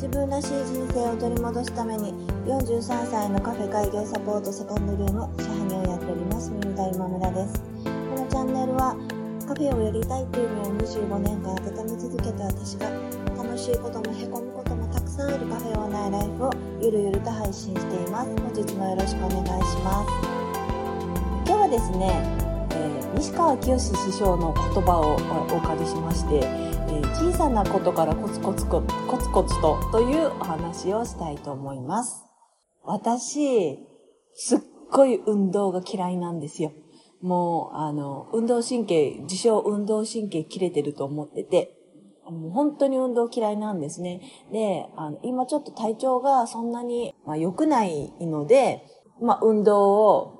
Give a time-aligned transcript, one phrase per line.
[0.00, 2.14] 自分らしい人生を取り戻すために
[2.46, 7.60] 43歳のカフェ開業サポートセカンドルーム支配人をやっております耳田今村です。
[7.84, 8.96] このチャンネルは
[9.46, 12.88] カフェをやりたいっていうのを25年間温め続けた私が
[13.36, 18.32] 楽しいこともへこむこともたくさんあるカフェオーナーライフをゆるゆると配信しています。
[18.40, 20.08] 本日もよろしくお願いします。
[21.44, 22.24] 今日はですね
[22.72, 25.20] え西川きよし師匠の言葉を
[25.54, 32.24] お借りしまして、え、小さなことからコツコツココツコツとというお話をしたいと思います。
[32.84, 33.78] 私、
[34.34, 34.58] すっ
[34.90, 36.72] ごい運動が嫌いなんですよ。
[37.22, 41.76] もう、あの、運動神経、自称運動神経切れてると思ってて、
[42.30, 44.20] もう本当に運動嫌いなんですね。
[44.52, 48.84] で、あの今ちょっと体調がそんなに、まあ、良くないので、
[49.20, 50.39] まあ、運動を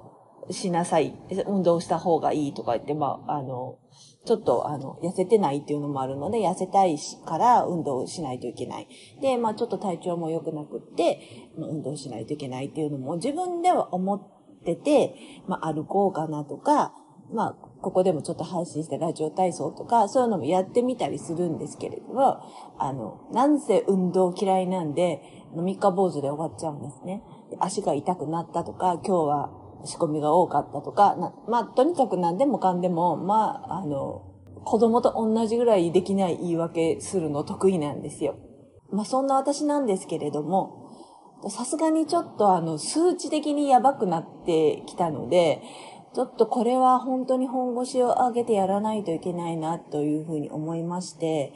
[0.51, 1.15] しなさい、
[1.47, 3.79] 運動した方がいいとか言って、まあ、あの、
[4.25, 8.89] ちょっと、あの、痩せてないっていうのもあるので、痩せたいから運動しないといけない。
[9.21, 15.15] で、まあ、ちょっと体調も良くなくって、まあ、運動しないといけないっていうのも自分では思ってて、
[15.47, 16.95] まあ、歩こうかなとか、
[17.33, 22.43] まあ、ここでもちょっと配信してラジオ体操とか、そういうのもやってみたりするんですけれども、
[22.79, 25.23] あの、なんせ運動嫌いなんで、
[25.55, 27.23] 三日坊主で終わっちゃうんですね。
[27.59, 31.17] 足が痛くなったとか、今日は仕込みが多かったとか、
[31.49, 34.27] まあ、とにかく何でもかんでも、まあ、あの、
[34.65, 38.37] 子供と同じぐらいできない言い訳するの得意なんですよ。
[38.93, 40.91] まあ、そんな私なんですけれども、
[41.49, 45.63] さすがにちょっとあの、数値的にやばくなってきたので、
[46.15, 51.55] ちょっとこれは本当に本腰を上げてやらないといけないなというふうに思いまして、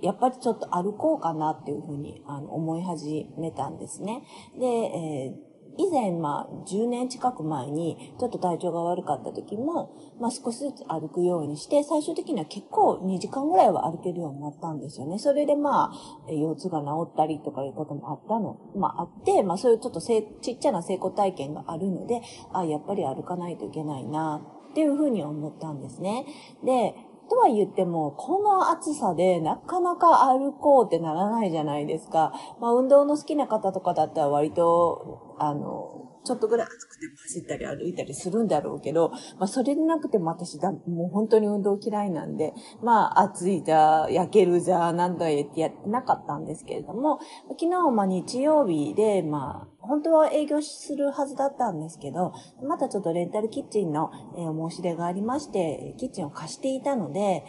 [0.00, 4.22] やっぱりちょっと歩こうかなっていうふうにあの思い始めたんですね。
[4.58, 15.18] で、えー以前、まあ、10年近く前に、ちょっと体調が悪かった時も、まあ、少しずつ歩くようにして、最終的には結構2時間ぐらいは歩けるようになったんですよね。
[15.18, 26.26] それでまあ、腰痛が治ったりとかいうこともあったの、まあ、あって、まあ、そういうちょっとせちっちゃな成功体験があるので、あやっぱり歩かないといけないな、っていうふうに思ったんですね。
[26.62, 26.94] で、
[27.28, 32.32] とは言っても、この暑さでなかなか歩こうってならないじゃないですか。
[32.60, 47.20] まあ、運動の好きな方とかだったら割と、あの、ちょっとぐらい暑くても走ったり歩いたりするんだろうけど、まあそれでなくても私だ、もう本当に運動嫌いなんで、まあ暑いじゃ、焼けるじゃ、なんだ言ってやってなかったんですけれども、
[47.50, 52.32] 昨日まあ日曜日で、まあ本当は営業するはずだったんですけど、
[52.62, 57.44] またちょっとレンタルキッチンの、え申し出がありまして、キッチンを貸していたので、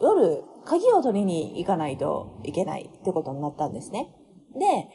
[0.00, 4.08] 夜、鍵を取りに行かないといけないってことになったんですね。
[4.58, 4.88] で、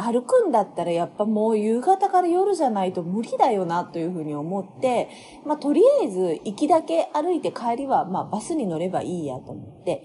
[0.00, 5.08] 歩くんだったらやっぱもう夕方から夜じゃないと無理だよなというふうに思って、
[5.44, 10.04] まあとりあえず行きだけ歩いて帰りはまあバスに乗ればいいやと思って、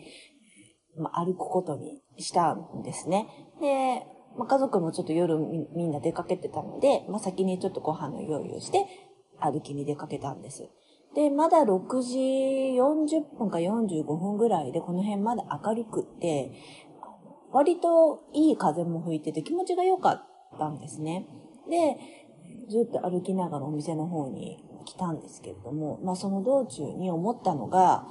[0.97, 3.27] まあ歩くことにしたんですね。
[3.61, 4.03] で、
[4.38, 8.85] まあ家族もちょっと夜みんな出かけてたので、まあ先にちょっとご飯の用意をして
[9.39, 10.69] 歩きに出かけたんです。
[11.16, 12.17] で、まだ6時
[12.79, 16.51] 40分か45分ぐらいでこの辺まだ明るくって、
[17.51, 21.27] 割といい風も吹いてて気持ちが良かったんですね。
[21.69, 21.97] で、
[22.69, 28.07] ずっと歩きながらお店の方に来たんですけれども、まあその道中に思ったのが、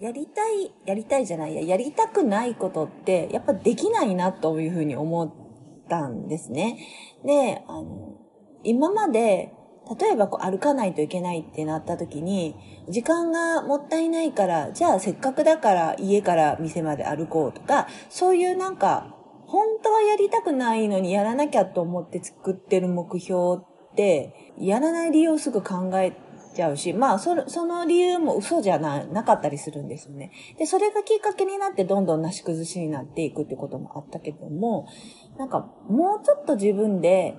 [0.00, 5.47] やりたい、やりたいじゃないや、やりたくないことって、やっぱできないなというふうに思っ
[5.88, 6.78] たんですね。
[7.24, 8.16] で、あの、
[8.64, 9.52] 今まで
[9.96, 12.54] 例えばこう歩かないといけないってなった時に、
[12.88, 19.14] 時間がもったいないから、じゃあせっかくだから家から店まで歩こうとか、そういうなんか、
[19.46, 26.12] 本当はやりたくないのにやらなきゃと思って作ってる目標って、やらない理由をすぐ考え
[26.58, 30.32] ちゃうし、まあ、そのその理由も嘘じゃななかったりするんですよね。
[30.58, 34.88] で、それがきっかけになってどんどんなし崩しになっていくってこともあったけども、
[35.38, 37.36] なんか、もうちょっと自分で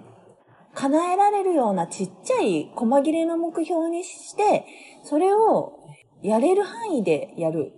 [0.73, 4.65] 叶えられるようなちっちゃい細切れの目標にして、
[5.03, 5.79] それを
[6.21, 7.73] やれる範囲でやる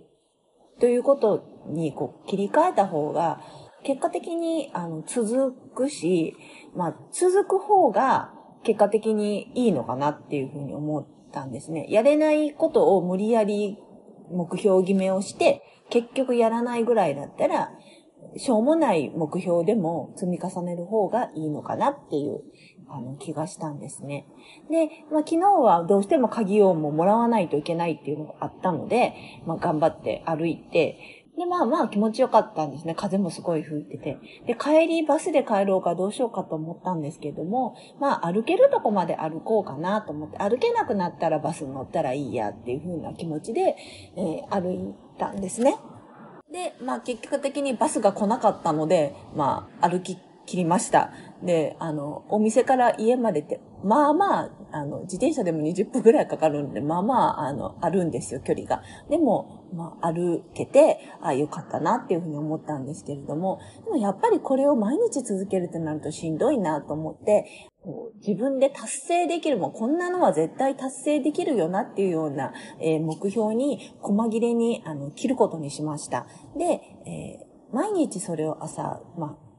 [0.78, 3.40] ということにこう切り替えた方が、
[3.82, 6.36] 結果的にあの続くし、
[6.76, 8.32] まあ続く方が
[8.62, 11.86] 結果的にいいのかなっていうふうに思ったんですね。
[11.88, 13.78] やれないことを無理やり
[14.30, 17.70] 目標決めをして、結局やらないぐらいだったら、
[18.36, 22.42] しょうもない目標でも積み重ねる方がいいのかなっていう
[22.94, 24.26] あの、気がしたんですね。
[24.70, 29.14] で、まあ、昨日はどうしても鍵をももらわないといけないっていうのがあったので、
[29.46, 32.94] まあ、頑張って歩いて、で、まあまあ気持ちよかったんですね。
[32.94, 34.18] 風もすごい吹いてて。
[34.46, 43.76] で、帰りバスで帰ろうかどうしようかと思ったんですけども、まあ歩けるとこまで歩こうかなと思って、歩けなくなったらバスに乗ったらいいやっていう風な気持ちで、
[44.16, 45.76] えー、歩いたんですね。
[46.52, 51.12] で、まあ結局的にバスが来なかったので、まあ歩き切りました。
[51.42, 58.82] で、あの、お店から家までって、まあまあ、あの、自転車でも20分ぐらいかかるんで、まあまあ、あの、あるんですよ、距離が。
[59.08, 67.70] でも、まあ、歩けて、ああ、よかったなっていうふうに思ったんですけれども、でもやっぱりこれを毎日続けるとなるとしんどいなと思って、
[68.26, 76.26] 自分で達成できる、もうこんなのは絶対達成できるよなっていうような、えー、目標に、細切れに、あの、切ることにしました。
[76.56, 79.52] で、えー、毎日それを朝、まあ、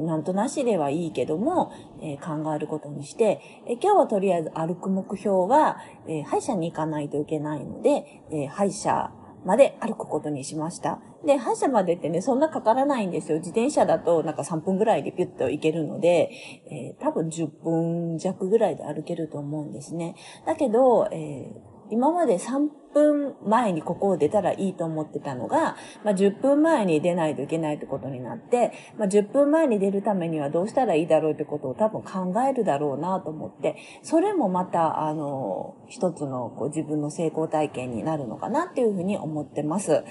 [0.00, 5.78] なんとなしではいいけども、えー、考えることにして、えー、今日はとりあえず歩く目標は、
[6.08, 9.10] えー、歯医者に行かないといけないので、え歯医者
[9.44, 11.00] まで歩くことにしました。
[11.24, 13.38] で、歯医者までってね、そんなかからないんですよ。
[13.38, 16.30] 自転車だとなんか3分ぐらいでピュッと行けるので、
[16.70, 20.14] え多分10分弱ぐらいで歩けると思うんですね。
[20.46, 21.52] だけど、え
[21.90, 22.68] 今まで3
[22.98, 40.04] 分前にここを出たらいいと思ってたのが、まあ、10分前に出ないといけないってことになって、まあ、10分前に出るためにはどうしたらいいだろうってことを多分考えるだろうなと思って、それもまた、あの、一つのこう自分の成功体験になるのかなっていうふうに思ってます。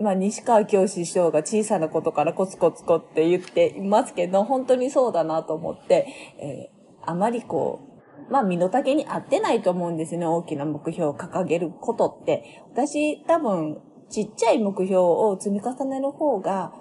[0.00, 6.06] まあ、西川教師匠が小さなことからコツコツコって言っていますけど、本当にそうだなと思って、
[6.38, 7.91] えー、あまりこう、
[8.30, 10.26] まあ、身の丈に合ってないと思うんですね。
[10.26, 12.64] 大きな目標を掲げることって。
[12.72, 13.80] 私、多分、
[14.10, 16.72] ちっちゃい目標を積み重ねる方が、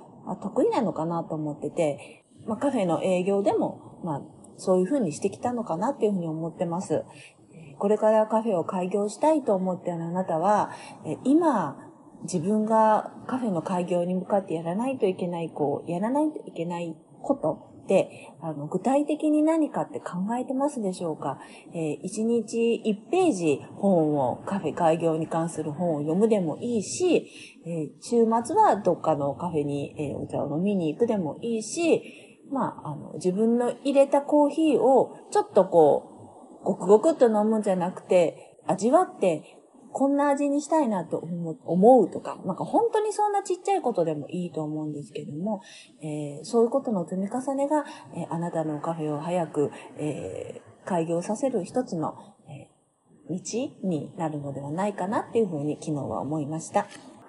[0.41, 4.21] 得意なのかなと思ってて、まあ、カフェの営業でも、まあ、
[4.57, 7.03] そういうふうにしてきたのかなっていうふうに思ってます。
[7.79, 10.69] これからカフェを開業したいと思っているあなたは、
[11.23, 11.77] 今、
[12.23, 21.39] 自分がカフェの開業に向かってやらないといけない、こう、やらないといけないことって、あの、具体的に何かって考えてますでしょうか？
[21.74, 27.28] えー、1日1ページ本を、カフェ開業に関する本を読むでもいいし、
[27.66, 32.01] えー、週末はどっかのカフェに、えー、お茶を飲みに行くでもいいし、
[32.51, 39.61] まあ、あの、自分の入れたコーヒーをちょっとこう、ごくごくっと飲むんじゃなくて、味わって
[39.93, 45.61] こんな味にしたいなと思うとか、なんか本当にそんなちっちゃいことでもいいと思うんですけども、
[46.01, 47.85] えー、そういうことの積み重ねが、
[48.15, 52.15] えー、あなたのカフェを早く、えー、開業させる一つの、
[52.49, 52.69] え
[53.29, 53.39] 道
[53.83, 56.88] になるのではないかなっていうふうに昨日は思いました。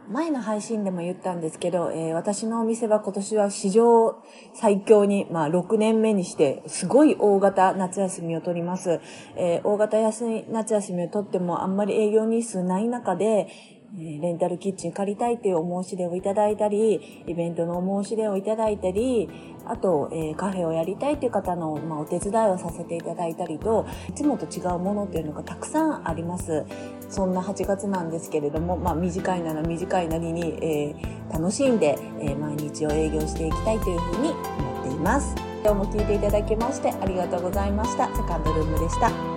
[0.09, 4.17] 前の配信でも言ったんですけど、えー、私のお店は今年は史上
[4.55, 9.01] 最強に、まあ6年目にして、すごい大型夏休みを取ります。
[9.37, 13.49] えー、大型休み夏休みを取ってもあんまり営業日数ない中で、
[13.95, 19.29] レンタルキッチン借りたいっていうお申し出をいただいたり、イベントのお申し出をいただいたり、
[19.67, 26.65] あと、え、カフェをやりたいっていう方の、ま、お手伝いをさせていただいたりと、いつもと違うものっていうのがたくさんあります。
[27.11, 35.35] そんな8月なんですけれども、まあ、短いなら短いなりに、えー、楽しんで、え、毎日を営業していきたいというふうに思っています。
[35.63, 38.07] 今日も聞いていただきましてありがとうございました。
[38.17, 39.32] セカンドルームでした。